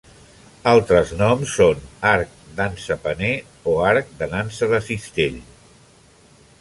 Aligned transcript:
Altres 0.69 1.11
noms 1.17 1.51
són 1.59 1.83
arc 2.13 2.33
d'ansa-paner 2.61 3.31
o 3.75 3.79
arc 3.91 4.11
de 4.23 4.31
nansa 4.33 4.71
de 4.73 4.81
cistell. 4.89 5.39